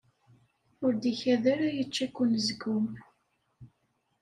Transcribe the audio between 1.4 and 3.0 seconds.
ara yečča-k unezgum.